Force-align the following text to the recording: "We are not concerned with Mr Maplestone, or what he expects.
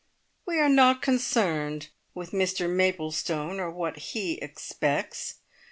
"We 0.47 0.57
are 0.57 0.67
not 0.67 1.03
concerned 1.03 1.89
with 2.15 2.31
Mr 2.31 2.67
Maplestone, 2.67 3.59
or 3.59 3.69
what 3.69 3.97
he 3.97 4.39
expects. 4.41 5.35